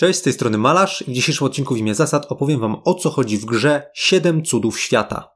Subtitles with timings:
[0.00, 2.94] Cześć, z tej strony Malarz i w dzisiejszym odcinku w imię zasad opowiem wam o
[2.94, 5.28] co chodzi w grze 7 cudów świata.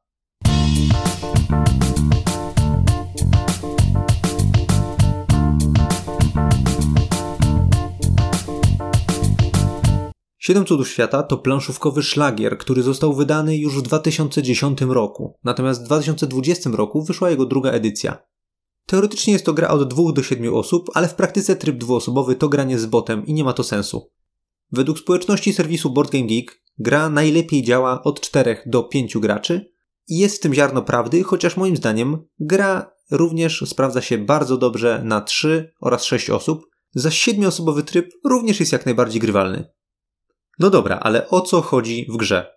[10.38, 15.84] Siedem Cudów Świata to planszówkowy szlagier, który został wydany już w 2010 roku, natomiast w
[15.84, 18.18] 2020 roku wyszła jego druga edycja.
[18.86, 22.48] Teoretycznie jest to gra od 2 do 7 osób, ale w praktyce tryb dwuosobowy to
[22.48, 24.13] granie z botem i nie ma to sensu.
[24.74, 29.72] Według społeczności serwisu Board Game Geek gra najlepiej działa od 4 do 5 graczy
[30.08, 35.02] i jest w tym ziarno prawdy, chociaż moim zdaniem gra również sprawdza się bardzo dobrze
[35.04, 39.64] na 3 oraz 6 osób, zaś 7-osobowy tryb również jest jak najbardziej grywalny.
[40.58, 42.54] No dobra, ale o co chodzi w grze?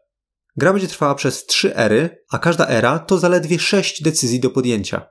[0.56, 5.08] Gra będzie trwała przez 3 ery, a każda era to zaledwie 6 decyzji do podjęcia.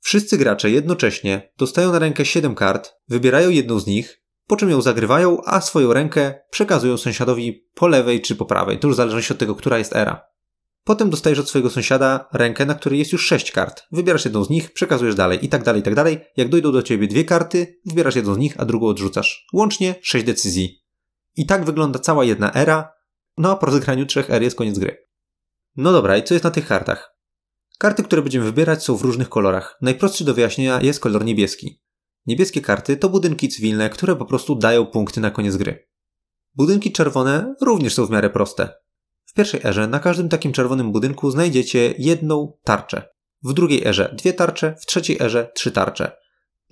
[0.00, 4.21] Wszyscy gracze jednocześnie dostają na rękę 7 kart, wybierają jedną z nich
[4.52, 8.86] po czym ją zagrywają, a swoją rękę przekazują sąsiadowi po lewej czy po prawej, to
[8.86, 10.24] już w zależności od tego, która jest era.
[10.84, 13.82] Potem dostajesz od swojego sąsiada rękę, na której jest już sześć kart.
[13.92, 16.20] Wybierasz jedną z nich, przekazujesz dalej i tak dalej, i tak dalej.
[16.36, 19.46] Jak dojdą do ciebie dwie karty, wybierasz jedną z nich, a drugą odrzucasz.
[19.52, 20.82] Łącznie sześć decyzji.
[21.36, 22.92] I tak wygląda cała jedna era,
[23.36, 25.06] no a po rozegraniu trzech er jest koniec gry.
[25.76, 27.16] No dobra, i co jest na tych kartach?
[27.78, 29.78] Karty, które będziemy wybierać są w różnych kolorach.
[29.80, 31.81] Najprostszy do wyjaśnienia jest kolor niebieski.
[32.26, 35.88] Niebieskie karty to budynki cywilne, które po prostu dają punkty na koniec gry.
[36.54, 38.74] Budynki czerwone również są w miarę proste.
[39.24, 43.08] W pierwszej erze na każdym takim czerwonym budynku znajdziecie jedną tarczę.
[43.42, 46.12] W drugiej erze dwie tarcze, w trzeciej erze trzy tarcze.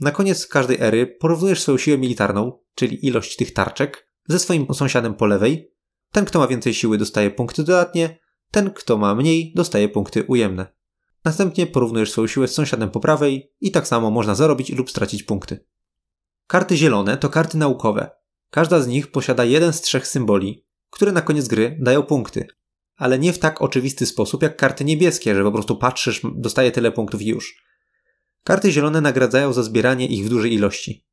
[0.01, 5.15] Na koniec każdej ery porównujesz swoją siłę militarną, czyli ilość tych tarczek, ze swoim sąsiadem
[5.15, 5.73] po lewej.
[6.13, 8.19] Ten, kto ma więcej siły, dostaje punkty dodatnie,
[8.51, 10.67] ten, kto ma mniej, dostaje punkty ujemne.
[11.25, 15.23] Następnie porównujesz swoją siłę z sąsiadem po prawej i tak samo można zarobić lub stracić
[15.23, 15.65] punkty.
[16.47, 18.11] Karty zielone to karty naukowe.
[18.51, 22.47] Każda z nich posiada jeden z trzech symboli, które na koniec gry dają punkty.
[22.97, 26.93] Ale nie w tak oczywisty sposób jak karty niebieskie, że po prostu patrzysz, dostaje tyle
[26.93, 27.65] punktów już.
[28.45, 31.07] Karty zielone nagradzają za zbieranie ich w dużej ilości.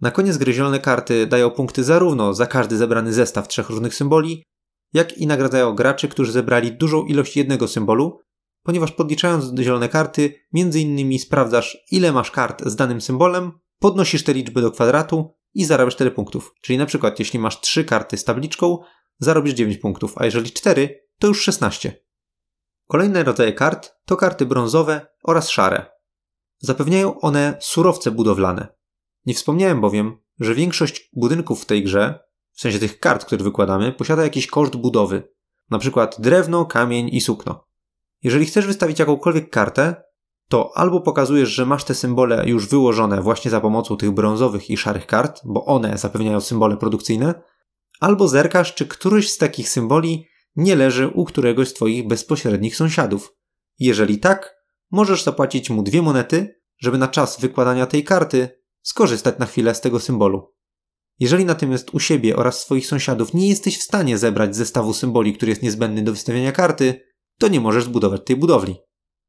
[0.00, 4.44] Na koniec gry zielone karty dają punkty zarówno za każdy zebrany zestaw trzech różnych symboli,
[4.92, 8.20] jak i nagradzają graczy, którzy zebrali dużą ilość jednego symbolu,
[8.64, 14.32] ponieważ podliczając zielone karty, między innymi sprawdzasz, ile masz kart z danym symbolem, podnosisz te
[14.32, 16.54] liczby do kwadratu i zarabiasz 4 punktów.
[16.60, 18.78] Czyli na przykład, jeśli masz 3 karty z tabliczką,
[19.18, 22.04] zarobisz 9 punktów, a jeżeli 4, to już 16.
[22.88, 25.86] Kolejne rodzaje kart to karty brązowe oraz szare.
[26.58, 28.68] Zapewniają one surowce budowlane.
[29.26, 32.18] Nie wspomniałem bowiem, że większość budynków w tej grze,
[32.52, 35.28] w sensie tych kart, które wykładamy, posiada jakiś koszt budowy.
[35.70, 37.66] Na przykład drewno, kamień i sukno.
[38.24, 39.94] Jeżeli chcesz wystawić jakąkolwiek kartę,
[40.48, 44.76] to albo pokazujesz, że masz te symbole już wyłożone właśnie za pomocą tych brązowych i
[44.76, 47.42] szarych kart, bo one zapewniają symbole produkcyjne,
[48.00, 50.26] albo zerkasz, czy któryś z takich symboli
[50.56, 53.34] nie leży u któregoś z Twoich bezpośrednich sąsiadów.
[53.78, 54.54] Jeżeli tak,
[54.90, 58.48] możesz zapłacić mu dwie monety, żeby na czas wykładania tej karty
[58.82, 60.54] skorzystać na chwilę z tego symbolu.
[61.18, 65.50] Jeżeli natomiast u siebie oraz swoich sąsiadów nie jesteś w stanie zebrać zestawu symboli, który
[65.50, 67.00] jest niezbędny do wystawienia karty,
[67.38, 68.76] to nie możesz zbudować tej budowli.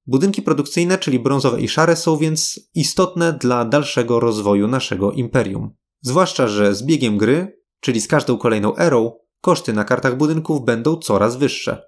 [0.07, 5.71] Budynki produkcyjne, czyli brązowe i szare, są więc istotne dla dalszego rozwoju naszego imperium.
[6.01, 9.11] Zwłaszcza, że z biegiem gry, czyli z każdą kolejną erą,
[9.41, 11.87] koszty na kartach budynków będą coraz wyższe.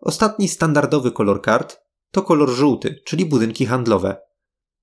[0.00, 1.80] Ostatni standardowy kolor kart
[2.10, 4.16] to kolor żółty, czyli budynki handlowe.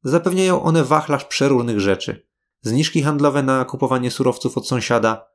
[0.04, 2.28] Zapewniają one wachlarz przeróżnych rzeczy.
[2.62, 5.28] Zniżki handlowe na kupowanie surowców od sąsiada,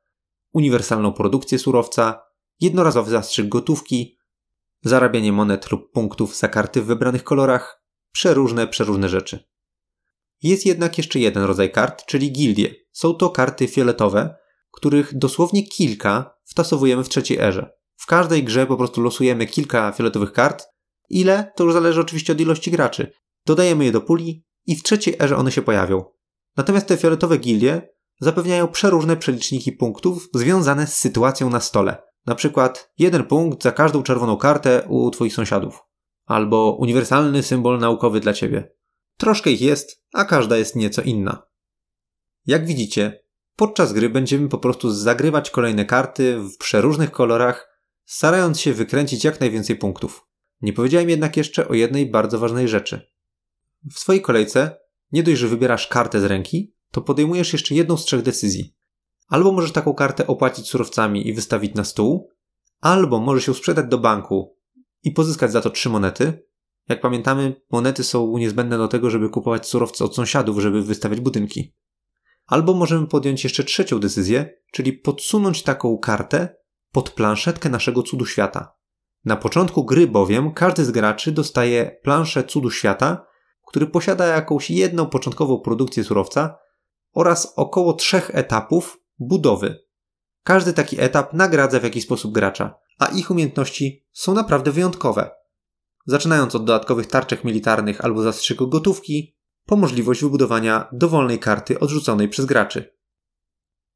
[0.53, 2.23] uniwersalną produkcję surowca,
[2.61, 4.19] jednorazowy zastrzyk gotówki,
[4.85, 9.45] zarabianie monet lub punktów za karty w wybranych kolorach, przeróżne, przeróżne rzeczy.
[10.43, 12.75] Jest jednak jeszcze jeden rodzaj kart, czyli gildie.
[12.93, 14.35] Są to karty fioletowe,
[14.73, 17.71] których dosłownie kilka wtasowujemy w trzeciej erze.
[17.97, 20.67] W każdej grze po prostu losujemy kilka fioletowych kart.
[21.11, 21.53] Ile?
[21.57, 23.13] To już zależy oczywiście od ilości graczy.
[23.47, 26.05] Dodajemy je do puli i w trzeciej erze one się pojawią.
[26.57, 27.89] Natomiast te fioletowe gildie
[28.21, 32.03] zapewniają przeróżne przeliczniki punktów związane z sytuacją na stole.
[32.27, 35.83] Na przykład jeden punkt za każdą czerwoną kartę u Twoich sąsiadów.
[36.27, 38.73] Albo uniwersalny symbol naukowy dla Ciebie.
[39.17, 41.43] Troszkę ich jest, a każda jest nieco inna.
[42.47, 43.25] Jak widzicie,
[43.57, 47.69] podczas gry będziemy po prostu zagrywać kolejne karty w przeróżnych kolorach,
[48.05, 50.27] starając się wykręcić jak najwięcej punktów.
[50.61, 53.11] Nie powiedziałem jednak jeszcze o jednej bardzo ważnej rzeczy.
[53.93, 54.77] W swojej kolejce
[55.13, 58.75] nie dość, że wybierasz kartę z ręki, to podejmujesz jeszcze jedną z trzech decyzji.
[59.29, 62.31] Albo możesz taką kartę opłacić surowcami i wystawić na stół,
[62.81, 64.59] albo możesz ją sprzedać do banku
[65.03, 66.45] i pozyskać za to trzy monety.
[66.89, 71.75] Jak pamiętamy, monety są niezbędne do tego, żeby kupować surowce od sąsiadów, żeby wystawiać budynki.
[72.47, 76.57] Albo możemy podjąć jeszcze trzecią decyzję, czyli podsunąć taką kartę
[76.93, 78.75] pod planszetkę naszego cudu świata.
[79.25, 83.27] Na początku gry bowiem każdy z graczy dostaje planszę cudu świata,
[83.67, 86.57] który posiada jakąś jedną początkową produkcję surowca
[87.15, 89.85] oraz około trzech etapów budowy.
[90.45, 95.31] Każdy taki etap nagradza w jakiś sposób gracza, a ich umiejętności są naprawdę wyjątkowe.
[96.07, 99.35] Zaczynając od dodatkowych tarczek militarnych albo zastrzyku gotówki,
[99.67, 102.95] po możliwość wybudowania dowolnej karty odrzuconej przez graczy.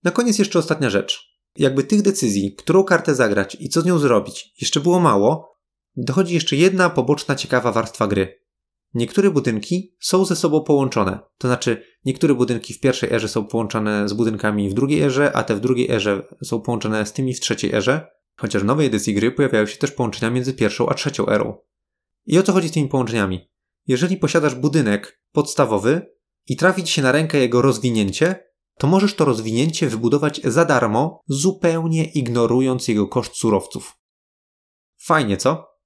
[0.04, 1.28] Na koniec jeszcze ostatnia rzecz.
[1.56, 5.56] Jakby tych decyzji, którą kartę zagrać i co z nią zrobić, jeszcze było mało,
[5.96, 8.47] dochodzi jeszcze jedna poboczna ciekawa warstwa gry.
[8.98, 14.08] Niektóre budynki są ze sobą połączone, to znaczy niektóre budynki w pierwszej erze są połączone
[14.08, 17.40] z budynkami w drugiej erze, a te w drugiej erze są połączone z tymi w
[17.40, 18.06] trzeciej erze,
[18.36, 21.56] chociaż w nowej edycji gry pojawiają się też połączenia między pierwszą a trzecią erą.
[22.26, 23.50] I o co chodzi z tymi połączeniami?
[23.86, 26.14] Jeżeli posiadasz budynek podstawowy
[26.46, 28.44] i trafi ci się na rękę jego rozwinięcie,
[28.78, 33.96] to możesz to rozwinięcie wybudować za darmo, zupełnie ignorując jego koszt surowców.
[34.96, 35.77] Fajnie, co?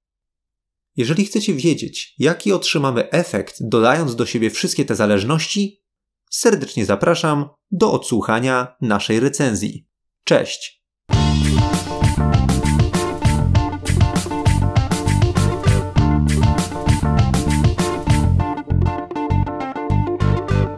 [0.95, 5.83] Jeżeli chcecie wiedzieć, jaki otrzymamy efekt, dodając do siebie wszystkie te zależności,
[6.31, 9.87] serdecznie zapraszam do odsłuchania naszej recenzji.
[10.23, 10.82] Cześć!